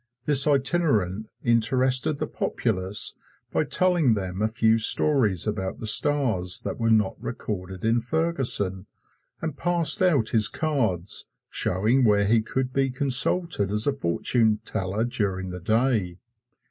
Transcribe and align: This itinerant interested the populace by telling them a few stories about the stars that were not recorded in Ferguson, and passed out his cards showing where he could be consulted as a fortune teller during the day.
This 0.25 0.47
itinerant 0.47 1.27
interested 1.43 2.17
the 2.17 2.25
populace 2.25 3.13
by 3.51 3.65
telling 3.65 4.15
them 4.15 4.41
a 4.41 4.47
few 4.47 4.79
stories 4.79 5.45
about 5.45 5.77
the 5.79 5.85
stars 5.85 6.61
that 6.63 6.79
were 6.79 6.89
not 6.89 7.21
recorded 7.21 7.85
in 7.85 8.01
Ferguson, 8.01 8.87
and 9.43 9.55
passed 9.55 10.01
out 10.01 10.29
his 10.29 10.47
cards 10.47 11.29
showing 11.51 12.03
where 12.03 12.25
he 12.25 12.41
could 12.41 12.73
be 12.73 12.89
consulted 12.89 13.69
as 13.69 13.85
a 13.85 13.93
fortune 13.93 14.59
teller 14.65 15.05
during 15.05 15.51
the 15.51 15.59
day. 15.59 16.17